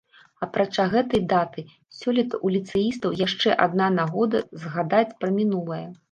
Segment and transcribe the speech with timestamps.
[0.45, 1.63] Апрача гэтай даты,
[1.97, 5.83] сёлета ў ліцэістаў яшчэ адна нагода згадаць пра мінулае.